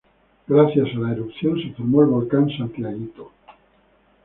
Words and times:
Gracias 0.47 0.95
a 0.95 0.99
la 0.99 1.11
erupción 1.11 1.61
se 1.61 1.73
formó 1.75 2.01
el 2.01 2.07
volcán 2.07 2.49
Santiaguito. 2.49 3.31